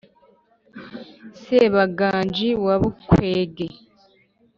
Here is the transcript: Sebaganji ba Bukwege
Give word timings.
Sebaganji 1.41 2.47
ba 2.63 2.73
Bukwege 2.81 3.67